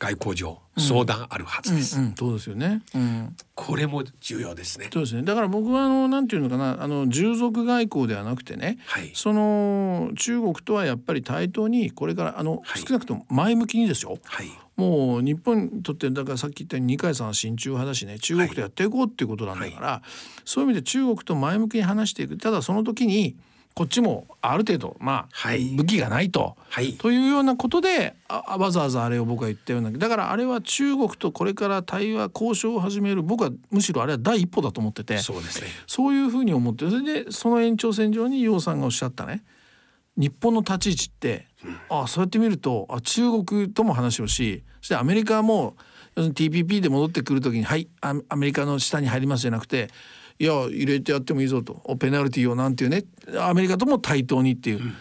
[0.00, 1.96] 外交上相談あるはずです。
[1.96, 3.36] うんうんうん、そうですよね、うん。
[3.54, 4.88] これも重要ですね。
[4.92, 5.22] そうですね。
[5.22, 14.18] だから僕はあのなんていうのかなあの従属外交ではなくてね、はい、その中国とはやっぱり対等にこれからあの、はい、少なくとも前向きにですよ。
[14.24, 14.48] はい、
[14.80, 20.02] もう日本にとってだからさっき言ったように二階さんは親中派だしね中国とやっていこうっていうことなんだから、
[20.46, 22.38] そういう意味で中国と前向きに話していく。
[22.38, 23.36] ただその時に
[23.74, 33.22] こっちもある程度まあ、はい、武器がないと、はい、というようなことであわざわざあれを僕は言ったようなだからあれは中国とこれから対話交渉を始める。
[33.22, 39.44] 僕はむしろあれは第一歩だと思っててそうです、ね、そういうふうに思ってそれでその延長線上に楊さんがおっしゃったね。
[40.16, 41.44] 日本の立ち位置って、うん、
[41.88, 45.76] あそうやって見るとあ中国とも話をしそしてアメリカも
[46.16, 49.90] TPP で戻ってくる時に「はいアメリカの下に入ります」じゃなくて
[50.40, 51.74] いや入れてやってもいいぞと。
[51.98, 53.04] ペナルティーをなんていうね。
[53.38, 54.78] アメリカとも対等にっていう。
[54.78, 54.94] うん。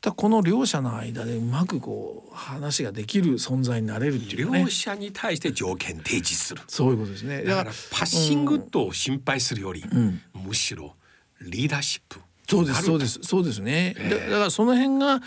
[0.00, 6.62] だこの両者の間でうまくこう話ができる存在になれるっていう、ね、両者に対して条件提示する。
[6.68, 7.42] そういうことですね。
[7.42, 10.94] だからパッシングと心配するより、うん、むしろ
[11.40, 14.00] リーダーシップそうですそうですそうですね、え。
[14.00, 15.20] ー、だからその辺が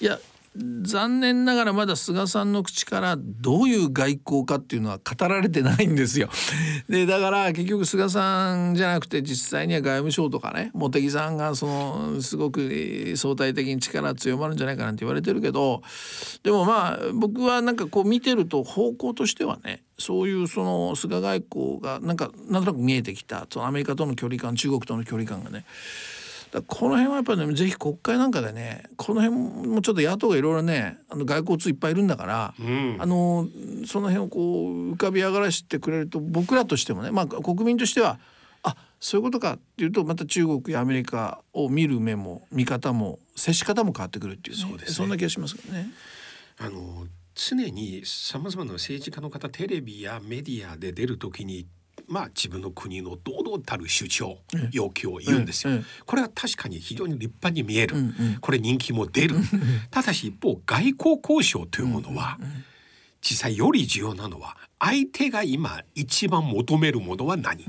[0.00, 0.18] いや
[0.56, 6.30] 残念ながらまだ菅さんの口からどういう外交かっていうのは語られてないんですよ。
[6.88, 15.82] でだから結局菅さんじゃなくて実際には外務省とかね茂木さんがそのすごく相対的に力強まるんじゃないかなんて言われてるけど
[16.42, 25.64] でもまあ僕はなんかこう見てると方向としてはねそういうその菅外交がなんかなんとなく見えてきたそのアメリカとの距離感中国との距離感がね
[26.66, 33.46] この辺はやっぱりねぜひ国会なんかでねこの辺もちょっと野党がいろいろねあの外交通いっぱいいるんだから、うん、あの
[33.86, 34.38] その辺をこ
[34.70, 38.18] う浮かび上がらせてくれると僕らとしてもねまあ国民としては
[38.62, 45.88] あそういうことかっていうとまた中国やアメリカを見る目も見方も接し方も変わってくるっていう、ね、そうです、ね、そんな気がしますけどね。
[46.58, 51.66] あの常にさまざまな政治家の方テレビやメディアで出る時に
[52.06, 54.38] まあ、自分の国の堂々たる主張、
[54.70, 55.82] 要求を言うんですよ。
[56.06, 57.96] これは確かに非常に立派に見える、
[58.40, 59.36] これ人気も出る、
[59.90, 62.38] ただし一方外交交渉というものは、
[63.20, 67.64] 実際より重要なのは相手が今一番求めるものは何、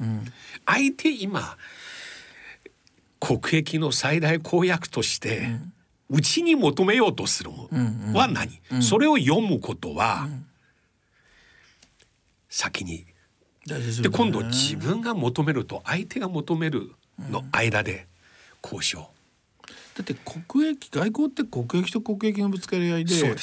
[0.65, 1.57] 相手今
[3.19, 5.49] 国益の最大公約として
[6.09, 7.69] うち、に求めようとするも
[8.13, 10.27] は何、それを読むことは、
[12.49, 13.05] 先に
[14.01, 16.91] で今度自分が求めると相手が求める
[17.29, 18.07] の間で
[18.63, 19.09] 交渉。
[19.95, 20.15] だって
[20.47, 23.35] 国益外交って国益と国益のぶつかり合いで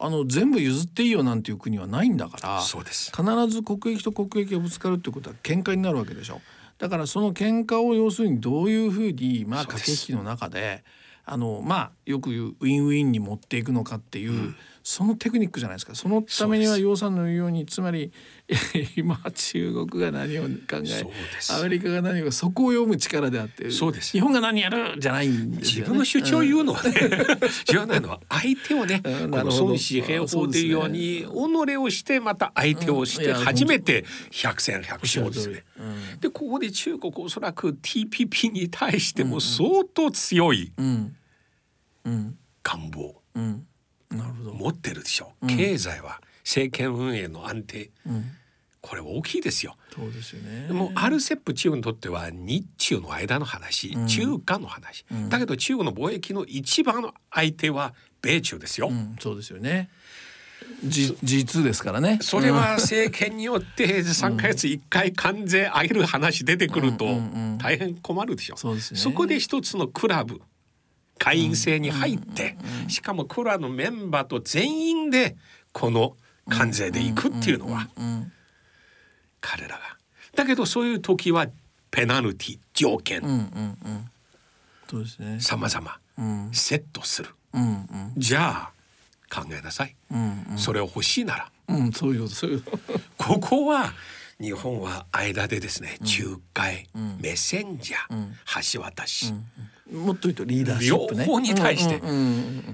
[0.00, 3.12] あの全部譲っていいよなんていう国はないんだからそうです。
[3.14, 6.40] 必ず国益と国益がぶつかるってことは喧嘩になるわけでしょ。
[6.78, 10.82] だからその喧嘩を要するにどういうふうにまあ駆け引きの中で
[11.26, 15.94] あのまあよく言うウィンウィンに持っていくのかっていう、うん、そのテクニックじゃないですか。
[15.94, 18.12] そのためには楊さんの言うようにつまり
[18.96, 20.48] 今中国が何を考
[20.84, 21.06] え
[21.50, 24.12] アメリカが何をそこを読む力であってそうです。
[24.12, 24.98] 日本が何やる？
[24.98, 26.94] じゃないんですよ、ね、自分の主張を言うのはね、
[27.68, 35.64] 言わないのは相手をね、 この孫子兵法というように己をしてまた相手をして初めて百戦百勝ですね。
[36.20, 40.72] でここで中国おそらく TPP に対しても相当強い
[42.04, 43.69] 願望、なるほど
[44.10, 47.90] 持ってるでしょう、経済は政権運営の安定、
[48.80, 49.76] これ大きいですよ。
[49.94, 50.68] そうですよね。
[50.72, 58.88] もうアルセップ中にとっては日中の間の話、中華の話、うん、だけど中国の貿易の一番の相手は米中ですよ。
[58.90, 59.90] うん、そうですよね。
[60.82, 62.18] 実ですからね。
[62.22, 67.06] それは政権によって3か月1回関税上げる話出てくると
[67.58, 68.56] 大変困るでしょ。
[68.56, 69.00] そうですね。
[69.00, 70.40] そこで一つのクラブ
[71.20, 72.56] 会員制に入って、
[72.88, 75.36] しかもクラブのメンバーと全員で
[75.72, 76.16] この
[76.48, 77.88] 関税でいくっていうのは。
[79.40, 79.82] 彼らが。
[80.34, 81.46] だけどそういう時は
[81.90, 84.10] ペナルティ条件、うんうんうん、
[84.88, 85.40] そうですね。
[85.40, 92.64] 様々、うん、セットする、うんうん、じゃあ考えなさい、うんうん、それを欲しいなら、うん、そういうことそういう
[93.16, 93.92] ここは
[94.40, 99.34] 日本は間でですね、仲介、メッセンジャー、橋渡し、
[99.92, 102.00] もっと言うとリーダーシップ、ね、両方に対して、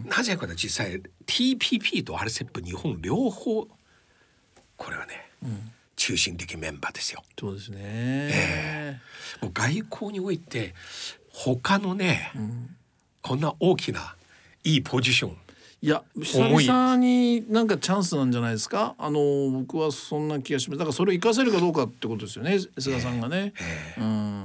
[0.08, 3.68] なぜか実際 TPP と RCEP 日本両方。
[4.76, 5.30] これはね、
[5.96, 7.22] 中心的メンバーですよ。
[7.38, 10.74] そうですね、えー、もう外交において
[11.32, 12.76] 他のね、うん、
[13.22, 14.14] こんな大きな
[14.64, 15.36] いいポジション
[15.86, 18.96] いや久々になんかチャンスなんじゃないですか？
[18.98, 19.20] あの
[19.52, 20.78] 僕はそんな気がします。
[20.80, 23.52] だからそれを生かせるかどうかってことですよね菅さんがね、
[23.96, 24.44] えー、うん。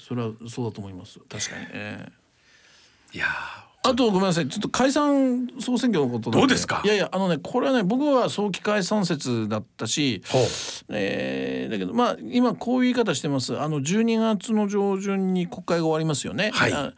[0.00, 1.20] それはそうだと思います。
[1.28, 3.26] 確かに、えー、いや
[3.84, 4.48] あとごめんなさい。
[4.48, 6.82] ちょっと解散総選挙のことどうですか？
[6.84, 10.24] いやいやあのねこれはね僕は早期解散説だったし、
[10.88, 13.56] えー、だけどまあ今こういう言い方してます。
[13.56, 16.50] あの12月の上旬に国会が終わりますよね。
[16.52, 16.94] はい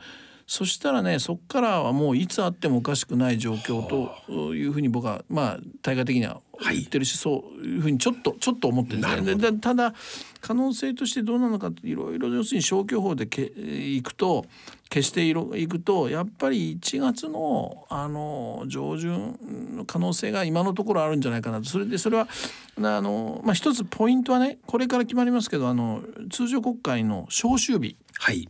[0.46, 9.58] そしたらねそこからはもういつあってもおかしくない状況というふうに僕はまあ対外的には言ってるし、はい、そういうふうにちょっとちょっと思ってるんですね。
[9.58, 9.94] ただ
[10.40, 14.44] 可能性としてどうなのかいろいろ要するに消去法でけいくと
[14.92, 19.38] 消していくとやっぱり1月のあの上旬
[19.76, 21.68] の可能性が今のところあるんじゃないかなと。
[21.68, 22.28] それでそれは
[22.76, 27.96] あの、まあ、一つポイントはねこれから決まりますけどあの通常国会の召集日。
[28.18, 28.48] はい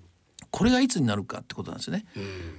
[0.52, 2.04] これがいつになるかってことなんですね。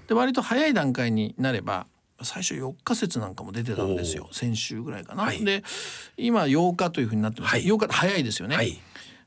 [0.07, 1.87] で割と早い段階になれば
[2.21, 4.27] 最初4日説なんかも出てたんですよ。
[4.31, 5.23] 先週ぐらいかな。
[5.23, 5.63] はい、で
[6.17, 8.55] 今8日というふうになってます、はい、8日早いですよね。
[8.55, 8.81] はい、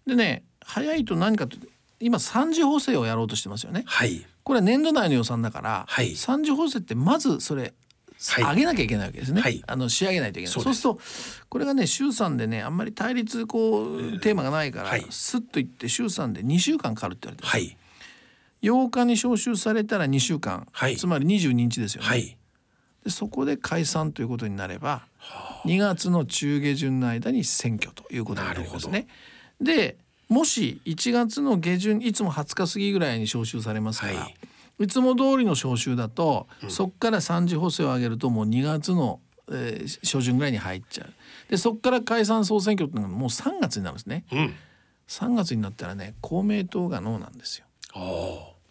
[0.06, 1.56] でね早いと何かと
[2.00, 3.84] 今三次補正をやろうとしてますよね。
[3.86, 7.72] はい、これは年度内の予算だから、はい、三次補正ってまずそれ
[8.18, 9.42] 上げなきゃいけないわけですね。
[9.42, 10.52] はい、あの仕上げないといけない。
[10.52, 10.80] そうす。
[10.80, 11.00] ると
[11.48, 17.76] これがね衆参でねあんまり対立こうテーマがないから、はい、スッといって衆参で2週間かかるって言われてはい、
[18.62, 22.08] 8日に召集されたら2週間、はい、つまり22日ですよね。
[22.08, 22.36] はい、
[23.04, 25.06] でそこで解散ということになれば
[25.64, 29.06] 2月の中下旬の間に選挙ということになりますね。
[29.60, 29.96] で
[30.28, 34.28] もし1月の下旬いつも20日過ぎぐらいに召集されますから、は
[34.80, 41.12] い、いつも通りの召集だと、うん、そこから3次補正を上げるともう2月の、えー、初旬ぐらいに入っちゃう。
[41.48, 44.24] でそこから解散総選挙っていうのがもう3月になるんですね。
[44.32, 44.54] うん、
[45.08, 47.65] 3月になったらね公明党がノーなんですよ。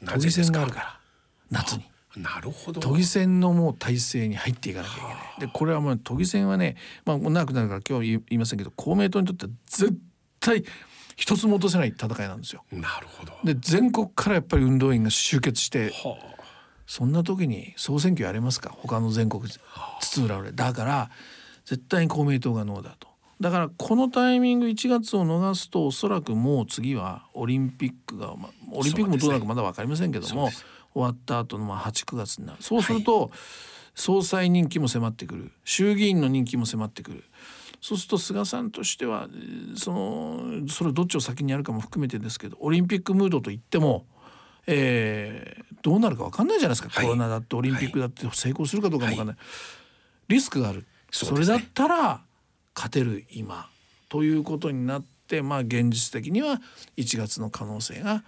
[0.06, 1.00] 都議選があるから。
[1.52, 1.86] 夏に。
[2.18, 2.80] なるほど。
[2.80, 5.16] 都議選のもう体制に入っていかなきゃいけない。
[5.42, 9.98] でこれはもう都議選はねまあ長くなるから今日は言いませんけど公明党にとっては絶
[10.40, 10.64] 対
[11.18, 12.64] 一つも落とせない戦いなんですよ。
[12.72, 13.34] なるほど。
[13.44, 16.44] で全国からやっぱり運動員が集結して、はあ、
[16.88, 21.10] そんな時に総選挙やれますか他の全国津々浦々だから
[21.66, 23.08] 絶対に公明党がノーだと。
[23.39, 30.49] だからこのタイミング1月を逃すとおそらくもう次はオリンピックが、まあ、オリンピックもどうなるかまだ分かりませんけども、
[30.93, 32.57] 終わった後のまあ89月になる。
[32.62, 33.30] そうすると、はい、
[33.93, 35.51] 総裁任期も迫ってくる。
[35.66, 37.24] 衆議院の任期も迫ってくる。
[37.82, 39.28] そうすると菅さんとしては
[39.76, 44.07] そのそれどっちを先にやるかも含めてですけどオリンピックムードといっても
[44.68, 50.86] えー、どうなるか分かんないじゃないですか、はい、コロナだってオリンピックだって成功するかどうかも分かんない、はい、リスクがある。
[51.12, 52.22] そ、ね,、れだったら
[52.76, 53.69] 勝てる今
[54.09, 56.61] ということになってまあ現実的には
[56.97, 58.23] 1月の可能性が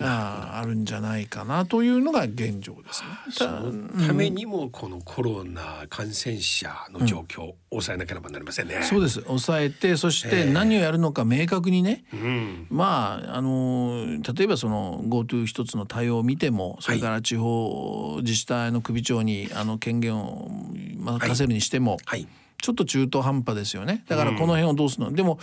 [0.00, 3.08] ああるんじゃないかなというのが現状ですね。
[3.30, 8.76] そのためにもこのコロナ感染者の状況を抑えなければなりませんね。
[8.76, 9.20] うん、そうです。
[9.22, 20.48] 抑えてそして何をやるのか明確にね、えー、まああの例えばその GoTo 一つの対応を見てもそれから地方自治体の首長にあの権限を
[20.96, 21.98] 任せるにしても。
[22.04, 22.20] はい。
[22.20, 22.28] はい
[22.60, 24.04] ちょっと中途半端ですよね。
[24.08, 25.38] だからこの辺をどうするの、うん、でも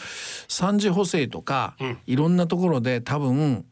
[0.47, 3.65] 三次補正とか、うん、いろんなところで多分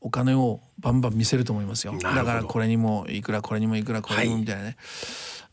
[0.00, 1.94] お金をバンバン見せると思いますよ。
[1.98, 4.76] だからこれにもいくらこれにもいくらこれにもみたいなね、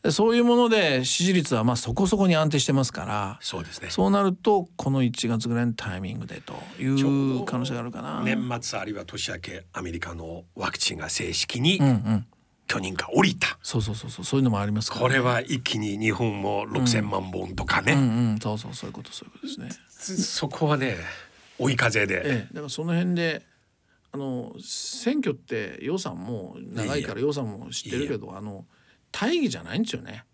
[0.02, 3.88] はい、そういうもので支持率はまあそこそこに安定してますからそうですね。
[3.88, 8.22] そうなるとこの1月ぐらいのタイミングでという可能性があるかな。
[8.22, 12.26] 年末あるいは年明けアメリカのワクチンが正式に、うんうん
[12.66, 13.58] 許認が降りた。
[13.62, 14.24] そうそうそうそう。
[14.24, 19.70] そういうのもありますから、ね、これは一気に日本も六千万本とかね、うんうんうん、そうそうそういうことそういうことですね。
[20.16, 20.96] そこはね
[21.58, 23.42] 追い風で、ええ、だからその辺で
[24.10, 28.64] あの選挙って予算も長いから予算も知ってるけどあの
[29.10, 30.24] 大義じゃないんですよね。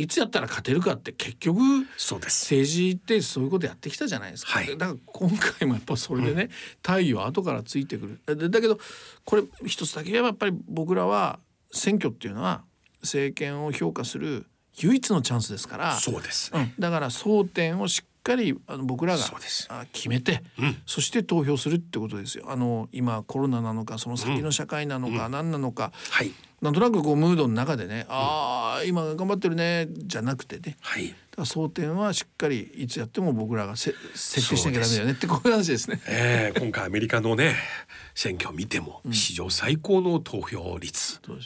[0.00, 1.60] いつやったら勝てるかって結局
[1.96, 2.44] そうです。
[2.44, 6.50] 政治ってそういうことやってきたじゃないですか、はい、だから今回もやっぱそれでね、うん、
[6.82, 8.50] 大義は後からついてくる。
[8.50, 8.78] だけど
[9.24, 11.38] これ一つだけ言えばやっぱり僕らは
[11.72, 12.62] 選挙っていうのは
[13.02, 14.46] 政権を評価する
[14.78, 15.94] 唯一のチャンスですから。
[15.96, 19.24] そうです、ねうん、だから争点をしっかりあの僕らが
[19.92, 22.44] 決めて、うん、そして投票するってことですよ。
[22.48, 36.00] あの今コロナなのかその先の社会なのか何なのか、はい、なんとなくこうムードの中でね、ああ今頑張ってるねじゃなくてね、はい、争点はしっかりいつやっても僕らがせ設定しなきゃダメだよねってこういう話ですね。
[36.06, 37.54] えー、今回アメリカのね
[38.14, 41.42] 選挙を見ても史上最高の投票率、うん、ね、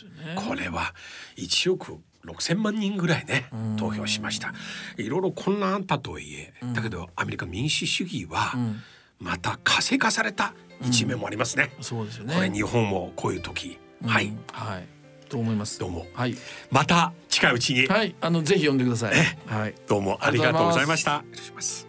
[0.48, 0.94] これは
[1.36, 3.46] 1億6,000万人ぐらいね
[3.76, 4.52] 投票しました。
[4.96, 8.54] いろいろ混乱あったとはいえだけどアメリカ民主主義は
[9.20, 12.34] また活性化された一面もありますね、そうですよね。
[12.34, 14.93] これ日本もこういう時、はい、はい
[15.34, 15.80] と思います。
[15.80, 16.36] どうも、はい、
[16.70, 17.88] また近いうちに。
[17.88, 18.14] はい。
[18.20, 19.14] あのぜひ呼んでください、
[19.46, 21.24] はい、どうもありがとうございました。
[21.32, 21.88] 失礼します。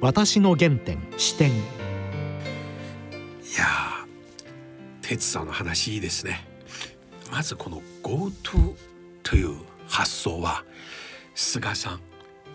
[0.00, 1.52] 私の原点視点い
[3.58, 3.66] や
[5.02, 6.48] 哲さんの話いいですね。
[7.30, 8.74] まずこの GoTo
[9.22, 10.64] という発想は
[11.34, 12.00] 菅さん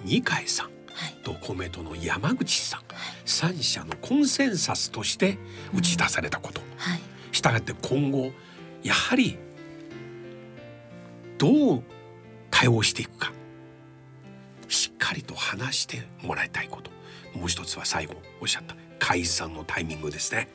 [0.03, 0.71] 二階さん、は
[1.09, 2.97] い、と公明党の山口さん、はい、
[3.27, 5.37] 3者のコンセンサスとして
[5.75, 7.01] 打ち出されたこと、はい、
[7.31, 8.31] したがって今後
[8.83, 9.37] やはり
[11.37, 11.83] どう
[12.49, 13.31] 対応していくか。
[14.67, 16.91] しっかりと話してもらいたいこと。
[17.37, 18.75] もう一つは最後おっしゃった。
[18.99, 20.47] 解散のタイミングですね。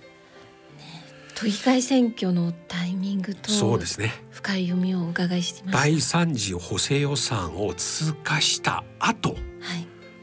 [1.35, 4.12] 都議会選挙のタイミングとそうですね。
[4.31, 9.39] 深い読みをお伺いしてまし第三次補正予算を通過した後、はい、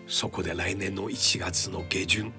[0.08, 2.34] そこで来年の1月の下旬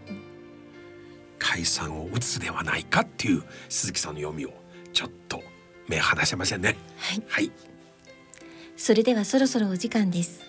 [1.38, 4.50] 解散を打つではないかっていう鈴木さんの読みを
[4.92, 5.42] ちょっと
[5.88, 6.76] 目離せませんね。
[6.96, 7.50] はい、はい、
[8.76, 10.40] それではそろそろお時間です。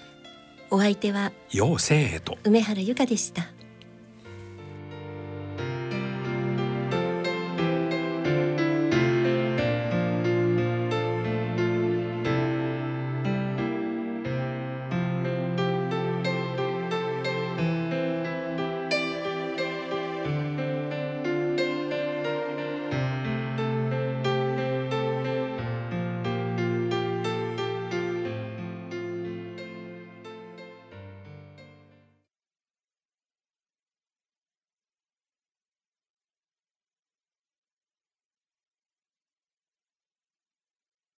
[0.71, 2.38] お相手は陽性へと。
[2.43, 3.47] 梅原由香でした